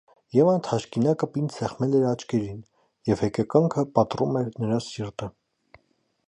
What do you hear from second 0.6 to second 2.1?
թաշկինակը պինդ սեղմել էր